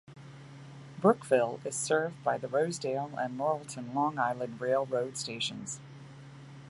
Brookville 0.99 1.59
is 1.63 1.75
served 1.75 2.23
by 2.23 2.39
the 2.39 2.47
Rosedale 2.47 3.13
and 3.19 3.37
Laurelton 3.37 3.93
Long 3.93 4.17
Island 4.17 4.59
Rail 4.59 4.87
Road 4.87 5.15
stations. 5.15 5.79